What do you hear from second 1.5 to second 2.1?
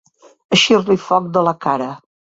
cara.